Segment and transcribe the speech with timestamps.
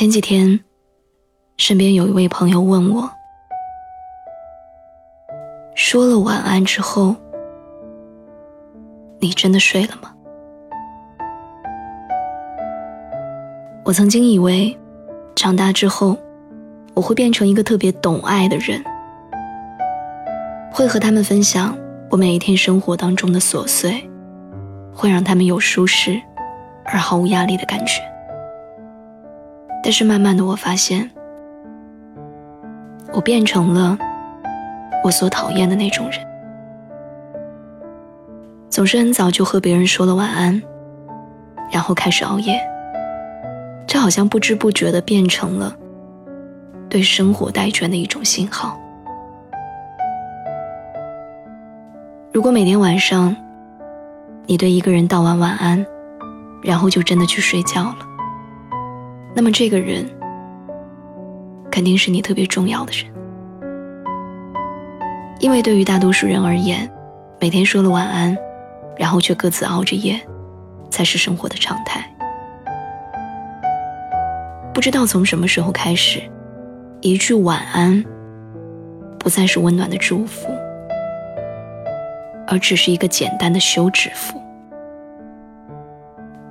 [0.00, 0.58] 前几天，
[1.58, 3.10] 身边有一位朋友问我
[5.76, 7.14] ：“说了晚安之后，
[9.18, 10.10] 你真的睡了吗？”
[13.84, 14.74] 我曾经以为，
[15.36, 16.16] 长大之后，
[16.94, 18.82] 我会变成一个特别懂爱的人，
[20.72, 21.76] 会和他们分享
[22.10, 24.08] 我每一天生活当中的琐碎，
[24.94, 26.18] 会让他们有舒适
[26.86, 28.09] 而毫无压力的感觉。
[29.82, 31.10] 但是慢慢的，我发现，
[33.12, 33.98] 我变成了
[35.02, 36.20] 我所讨厌的那种人，
[38.68, 40.62] 总是很早就和别人说了晚安，
[41.72, 42.60] 然后开始熬夜。
[43.86, 45.74] 这好像不知不觉的变成了
[46.88, 48.78] 对生活带倦的一种信号。
[52.32, 53.34] 如果每天晚上，
[54.46, 55.84] 你对一个人道完晚安，
[56.62, 57.96] 然后就真的去睡觉了。
[59.34, 60.04] 那么这个人
[61.70, 63.06] 肯定是你特别重要的人，
[65.38, 66.90] 因为对于大多数人而言，
[67.40, 68.36] 每天说了晚安，
[68.98, 70.20] 然后却各自熬着夜，
[70.90, 72.04] 才是生活的常态。
[74.74, 76.20] 不知道从什么时候开始，
[77.00, 78.04] 一句晚安
[79.18, 80.48] 不再是温暖的祝福，
[82.48, 84.42] 而只是一个简单的休止符。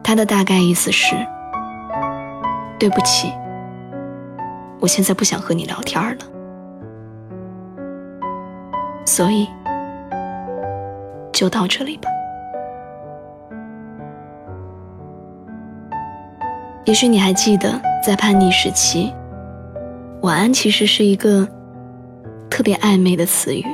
[0.01, 1.13] 它的大概意思是。
[2.79, 3.31] 对不起，
[4.79, 6.25] 我现在不想和你聊天了，
[9.05, 9.45] 所以
[11.33, 12.09] 就到这里吧。
[16.85, 19.13] 也许你还记得，在叛逆时期，
[20.21, 21.45] 晚安其实是一个
[22.49, 23.65] 特别暧昧的词语，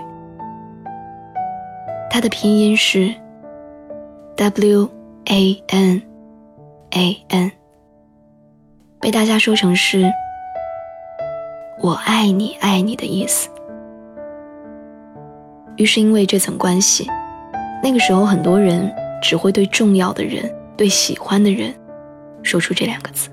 [2.09, 3.13] 它的拼音是
[4.35, 4.89] W
[5.25, 6.01] A N
[6.89, 7.51] A N。
[9.05, 10.11] 被大家说成是
[11.79, 13.47] “我爱你，爱你”的意思。
[15.75, 17.07] 于是因为这层关系，
[17.83, 21.71] 那个时候很多人只会对重要的人、对喜欢的人，
[22.41, 23.29] 说出这两个字。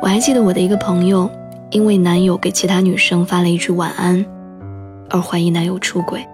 [0.00, 1.30] 我还记得我的一个朋友，
[1.68, 4.24] 因为男友给其他女生发了一句晚安，
[5.10, 6.26] 而怀疑男友出轨。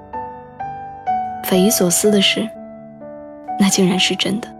[1.43, 2.49] 匪夷所思的是，
[3.59, 4.58] 那竟然是真的。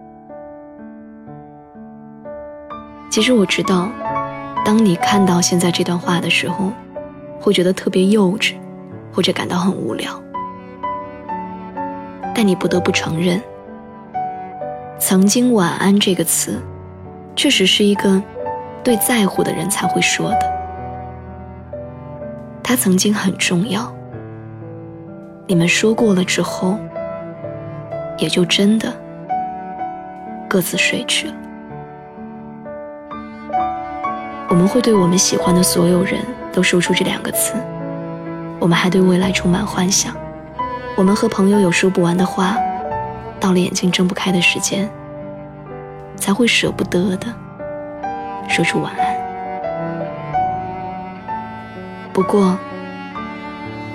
[3.09, 3.89] 其实我知道，
[4.63, 6.71] 当你看到现在这段话的时候，
[7.39, 8.53] 会觉得特别幼稚，
[9.11, 10.21] 或者感到很无聊。
[12.35, 13.41] 但你不得不承认，
[14.99, 16.61] 曾经“晚安”这个词，
[17.35, 18.21] 确实是一个
[18.83, 20.39] 对在乎的人才会说的。
[22.63, 23.91] 它曾经很重要，
[25.47, 26.77] 你们说过了之后，
[28.19, 28.93] 也就真的
[30.47, 31.33] 各自睡去了。
[34.49, 37.53] 我们会对我们喜欢的所有人都说出这两个字，
[38.59, 40.11] 我们还对未来充满幻想。
[40.97, 42.57] 我们和朋友有说不完的话，
[43.39, 44.89] 到了眼睛睁不开的时间，
[46.15, 47.27] 才会舍不得的
[48.49, 49.15] 说出晚安。
[52.11, 52.57] 不过，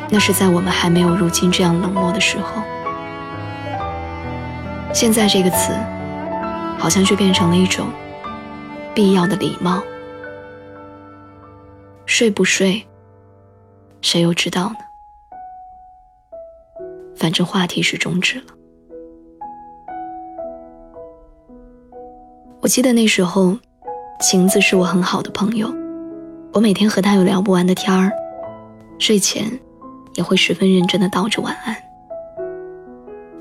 [0.08, 2.62] 那是在我们还没有如今这样冷漠的时候。
[4.92, 5.74] 现在这个词，
[6.78, 7.88] 好像却变成了一种
[8.94, 9.82] 必要的礼貌。
[12.16, 12.80] 睡不睡，
[14.00, 14.76] 谁又知道呢？
[17.16, 18.44] 反正话题是终止了。
[22.60, 23.58] 我记得那时候，
[24.20, 25.74] 晴子是我很好的朋友，
[26.52, 28.12] 我每天和她有聊不完的天儿，
[29.00, 29.50] 睡前
[30.14, 31.76] 也会十分认真的道着晚安。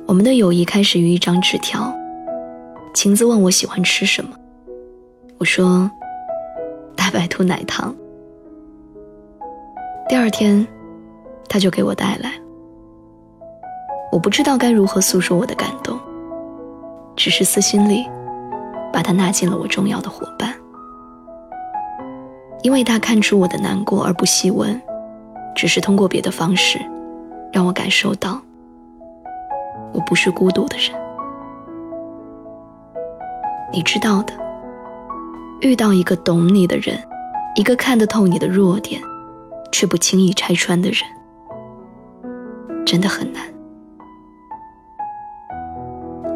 [0.07, 1.95] 我们的友谊开始于一张纸条，
[2.95, 4.35] 晴子问我喜欢吃什么，
[5.37, 5.91] 我说
[6.95, 7.95] 大白兔奶糖。
[10.07, 10.67] 第二天，
[11.47, 12.31] 他就给我带来。
[14.11, 15.97] 我不知道该如何诉说我的感动，
[17.15, 18.05] 只是私心里
[18.91, 20.53] 把他纳进了我重要的伙伴。
[22.61, 24.79] 因为他看出我的难过而不细问，
[25.55, 26.79] 只是通过别的方式
[27.51, 28.39] 让我感受到
[29.93, 30.91] 我不是孤独的人。
[33.71, 34.33] 你知道的，
[35.61, 36.97] 遇到一个懂你的人，
[37.55, 39.01] 一个看得透你的弱点，
[39.73, 40.99] 却不轻易拆穿的人，
[42.85, 43.43] 真的很难。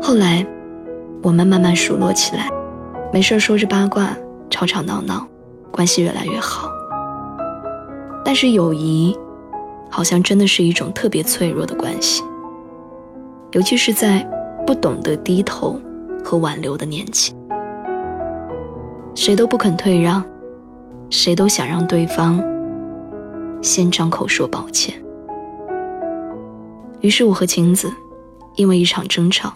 [0.01, 0.45] 后来，
[1.23, 2.49] 我们慢慢熟络起来，
[3.13, 4.09] 没事说着八卦，
[4.49, 5.25] 吵吵闹闹，
[5.71, 6.69] 关系越来越好。
[8.25, 9.17] 但是友谊，
[9.89, 12.23] 好像真的是一种特别脆弱的关系，
[13.51, 14.27] 尤其是在
[14.65, 15.79] 不懂得低头。
[16.25, 17.33] 和挽留的年纪，
[19.15, 20.21] 谁都不肯退让，
[21.09, 22.43] 谁都想让对方
[23.61, 24.93] 先张口说抱歉。
[27.01, 27.91] 于是我和晴子
[28.55, 29.53] 因为一场争吵，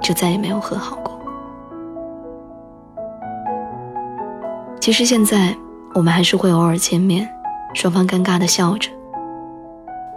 [0.00, 1.12] 就再也没有和好过。
[4.80, 5.56] 其实现在
[5.94, 7.28] 我们还是会偶尔见面，
[7.72, 8.90] 双方尴尬的笑着，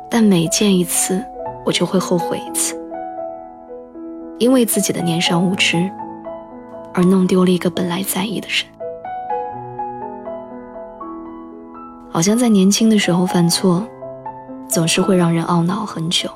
[0.09, 1.23] 但每见一次，
[1.65, 2.75] 我就会后悔一次。
[4.39, 5.89] 因为自己的年少无知，
[6.93, 8.76] 而弄丢了一个本来在意的人。
[12.17, 13.85] 好像在年轻的时候犯错，
[14.67, 16.27] 总是会让人懊恼很久。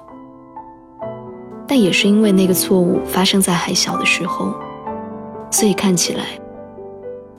[1.67, 4.53] 但也是因为那个错误发生在还小的时候，
[5.49, 6.25] 所以看起来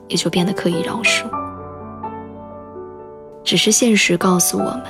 [0.09, 1.23] 也就变得可以饶恕。
[3.45, 4.83] 只是现实告诉我们，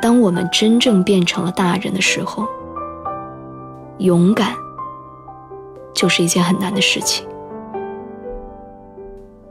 [0.00, 2.46] 当我们真正变成了大人的时候。
[3.98, 4.54] 勇敢
[5.92, 7.26] 就是一件很难的事情，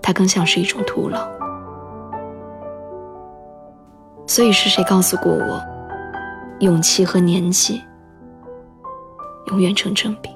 [0.01, 1.36] 它更像是一种徒劳。
[4.27, 5.63] 所以是谁告诉过我，
[6.59, 7.81] 勇气和年纪
[9.47, 10.29] 永远成正比？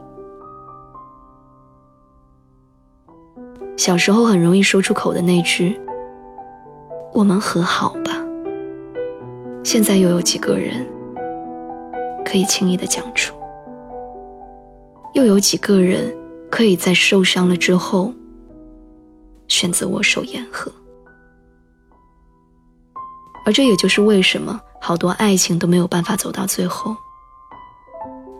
[3.78, 5.80] 小时候很容易说出口的那句
[7.14, 8.12] “我们和好吧”，
[9.64, 10.88] 现在又有几个人
[12.24, 13.36] 可以轻易的讲出？
[15.14, 16.16] 又有几个人
[16.50, 18.14] 可以在受伤了之后
[19.48, 20.72] 选择握手言和？
[23.46, 26.96] 而这也就是为什么好多爱情都没有办法走到最后，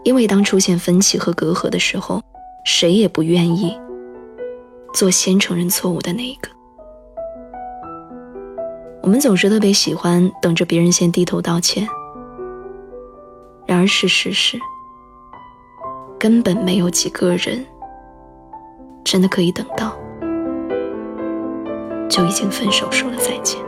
[0.04, 2.22] 因为当出现分歧和隔阂的时候，
[2.66, 3.78] 谁也不愿意
[4.94, 6.50] 做先承认错误的那一个。
[9.02, 11.88] 我们总是特别喜欢等着别人先低头道歉，
[13.66, 14.60] 然而事实是。
[16.20, 17.66] 根本没有几个人
[19.04, 19.98] 真的可以等到
[22.08, 23.60] 就已经分手说了再见。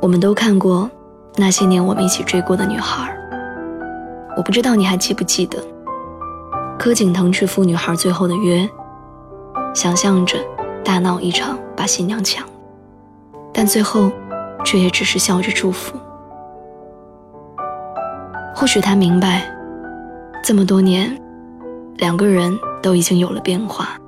[0.00, 0.90] 我们都看过
[1.36, 3.14] 那些年我们一起追过的女孩，
[4.36, 5.62] 我不知道你还记不记得，
[6.78, 8.68] 柯景腾去赴女孩最后的约，
[9.74, 10.38] 想象着
[10.82, 12.46] 大闹一场把新娘抢，
[13.52, 14.10] 但最后
[14.64, 15.96] 却也只是笑着祝福。
[18.54, 19.42] 或许他明白，
[20.42, 21.14] 这么多年，
[21.96, 23.98] 两个人都已经有了变化。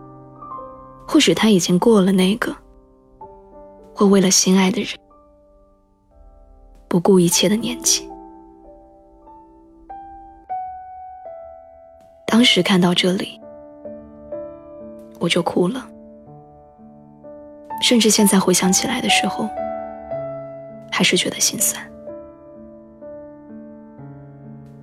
[1.07, 2.55] 或许他已经过了那个
[3.95, 4.89] 会为了心爱的人
[6.93, 8.07] 不顾一切的年纪。
[12.27, 13.41] 当时看到这里，
[15.19, 15.87] 我就哭了，
[17.81, 19.49] 甚至现在回想起来的时候，
[20.91, 21.83] 还是觉得心酸。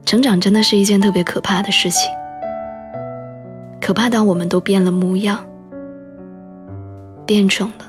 [0.04, 2.12] 成长真的是一件特别可怕的事情，
[3.80, 5.46] 可怕到我们都变了模样，
[7.28, 7.86] 变成了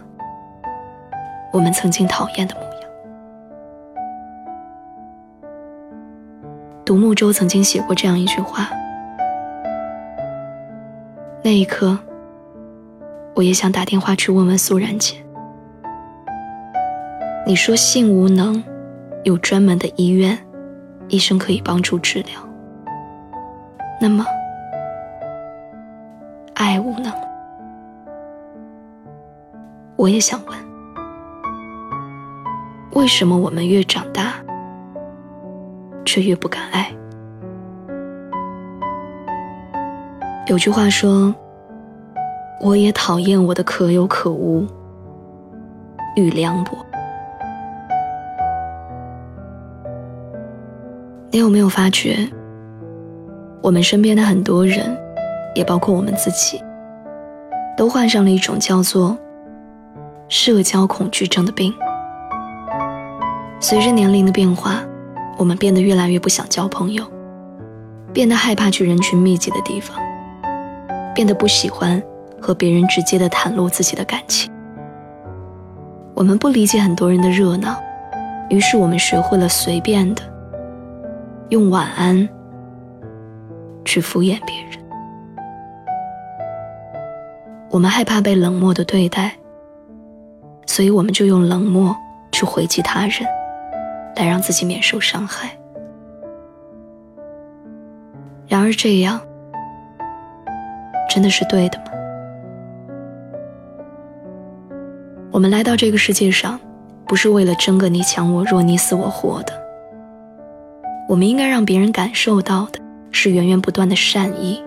[1.55, 2.70] 我们曾经讨厌的模样。
[6.91, 8.69] 独木舟曾经写过这样一句话：
[11.41, 11.97] 那一刻，
[13.37, 15.15] 我也想打电话去问问素然姐。
[17.47, 18.61] 你说性无能，
[19.23, 20.37] 有专门的医院。
[21.07, 22.41] 医生可以帮助治疗，
[24.01, 24.27] 那么
[26.55, 27.13] 爱无能，
[29.95, 30.59] 我也想问：
[32.95, 34.35] 为什么我们越长大，
[36.05, 36.91] 却越不敢爱？
[40.47, 41.35] 有句话说
[42.61, 44.67] ：“我也讨厌我的可有可无
[46.17, 46.77] 与凉薄。”
[51.31, 52.29] 你有没有发觉，
[53.63, 54.99] 我们身边的很多人，
[55.55, 56.61] 也包括我们自己，
[57.77, 59.17] 都患上了一种叫做
[60.29, 61.73] 社交恐惧症的病。
[63.61, 64.83] 随着年龄的变化，
[65.41, 67.03] 我们变得越来越不想交朋友，
[68.13, 69.97] 变得害怕去人群密集的地方，
[71.15, 72.01] 变得不喜欢
[72.39, 74.53] 和别人直接的袒露自己的感情。
[76.13, 77.75] 我们不理解很多人的热闹，
[78.51, 80.21] 于是我们学会了随便的
[81.49, 82.29] 用晚安
[83.87, 84.79] 去敷衍别人。
[87.71, 89.33] 我们害怕被冷漠的对待，
[90.67, 91.97] 所以我们就用冷漠
[92.31, 93.27] 去回击他人，
[94.21, 95.51] 来让自己免受伤害。
[98.47, 99.19] 然而，这样
[101.09, 101.85] 真的是对的吗？
[105.31, 106.61] 我们来到这个世界上，
[107.07, 109.53] 不是为了争个你强我弱、你死我活的。
[111.09, 112.79] 我们应该让别人感受到的
[113.11, 114.63] 是源源不断的善意，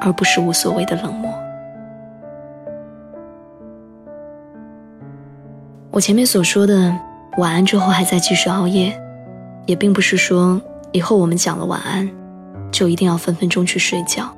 [0.00, 1.32] 而不是无所谓的冷漠。
[5.90, 6.94] 我前面所说的
[7.38, 9.00] 晚安之后还在继续熬夜，
[9.64, 12.10] 也并不是说以后我们讲了晚安，
[12.72, 14.28] 就一定要分分钟去睡觉，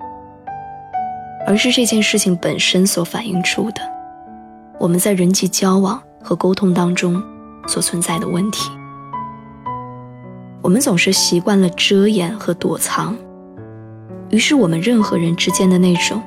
[1.47, 3.81] 而是这件事情本身所反映出的，
[4.79, 7.23] 我们在人际交往和沟通当中
[7.67, 8.71] 所存在的问题。
[10.61, 13.17] 我们总是习惯了遮掩和躲藏，
[14.29, 16.23] 于是我们任何人之间的那种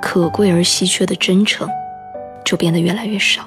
[0.00, 1.68] 可贵而稀缺的真诚，
[2.42, 3.42] 就变得越来越少。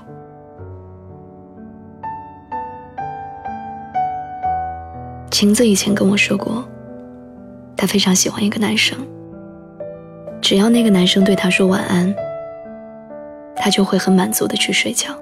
[5.38, 6.68] 晴子以前跟我说过，
[7.76, 8.98] 她非常喜欢一个男生。
[10.42, 12.12] 只要那个男生对她说晚安，
[13.56, 15.14] 她就会很满足的去睡觉。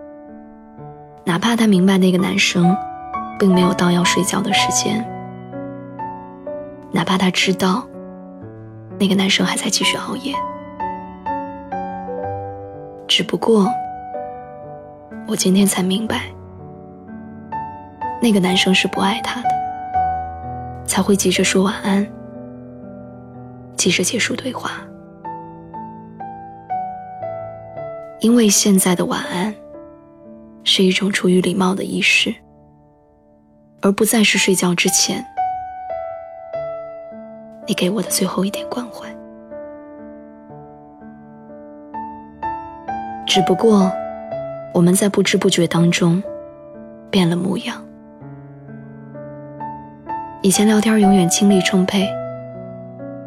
[1.25, 2.73] 哪怕她明白那个男生
[3.37, 5.05] 并没有到要睡觉的时间，
[6.93, 7.85] 哪怕她知道
[8.97, 10.33] 那个男生还在继续熬夜，
[13.05, 13.69] 只不过
[15.27, 16.21] 我今天才明白，
[18.21, 19.54] 那个男生是不爱她的。
[20.85, 22.05] 才会急着说晚安，
[23.75, 24.71] 急着结束对话，
[28.21, 29.53] 因为现在的晚安
[30.63, 32.33] 是一种出于礼貌的仪式，
[33.81, 35.23] 而不再是睡觉之前
[37.67, 39.13] 你给我的最后一点关怀。
[43.27, 43.91] 只不过
[44.73, 46.23] 我们在不知不觉当中
[47.09, 47.84] 变了模样。
[50.45, 52.07] 以前聊天永远精力充沛，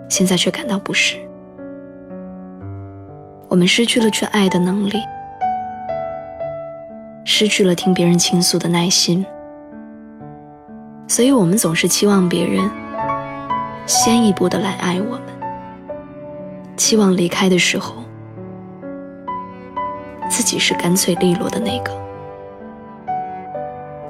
[0.08, 1.16] 现在却感到不适。
[3.48, 5.02] 我们失去了去爱的能力，
[7.24, 9.26] 失去了听别人倾诉的耐心，
[11.08, 12.70] 所以我们总是期望别人
[13.84, 15.22] 先一步的来爱我们，
[16.76, 17.96] 期望离开的时候
[20.30, 21.90] 自己是干脆利落的那个。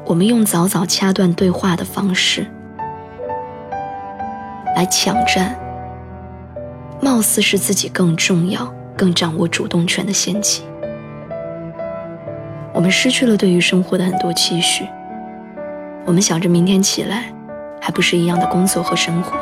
[0.05, 2.47] 我们用早早掐断对话的方式。
[4.79, 5.59] 来抢占，
[7.01, 10.63] 貌似是自己更重要、更掌握主动权的先机。
[12.73, 14.87] 我们失去了对于生活的很多期许。
[16.07, 17.25] 我们想着明天起来，
[17.81, 19.37] 还不是一样的工作和生活。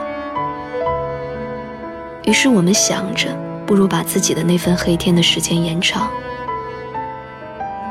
[2.25, 6.09] 于是我们想着，不如把自己的那份黑天的时间延长。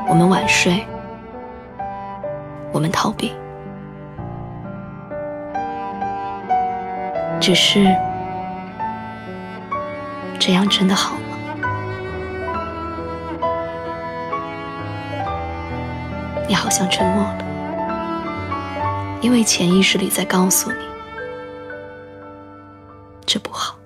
[0.08, 0.84] 我们晚睡，
[2.72, 3.30] 我们逃避。
[7.46, 7.84] 只是
[10.36, 11.20] 这样真的好吗？
[16.48, 17.38] 你好像沉默了，
[19.20, 20.78] 因为潜意识里在告诉你，
[23.24, 23.76] 这不好。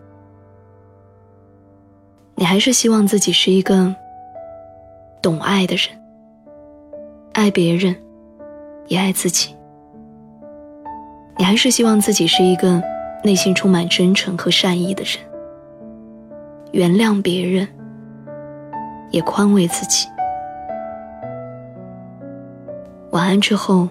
[2.37, 3.95] 你还是希望自己是一个
[5.21, 6.02] 懂爱的人，
[7.35, 7.95] 爱别人，
[8.87, 9.55] 也爱自己。
[11.37, 12.83] 你还是希望自己是一个。
[13.23, 15.19] 内心充满真诚和善意的人，
[16.73, 17.69] 原谅别人，
[19.11, 20.09] 也宽慰自己。
[23.12, 23.89] 晚安之后，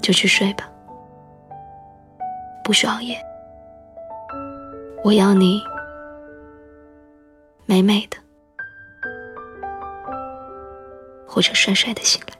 [0.00, 0.66] 就去睡吧，
[2.64, 3.16] 不许熬夜。
[5.04, 5.62] 我要你
[7.66, 8.16] 美美的，
[11.26, 12.39] 或者帅帅的醒来。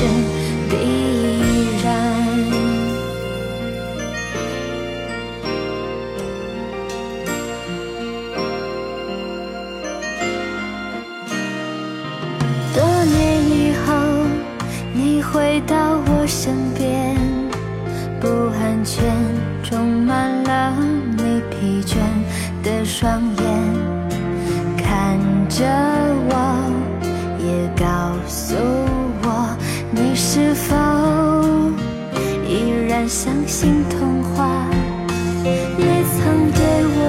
[0.00, 0.37] ocean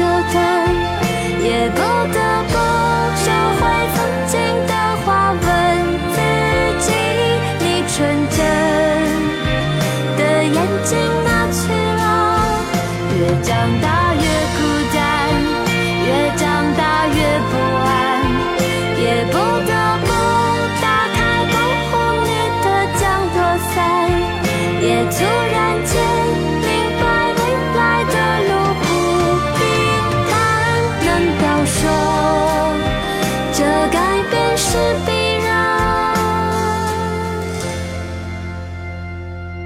[0.00, 0.80] 被折断。
[1.42, 1.80] 也不
[2.12, 2.39] 得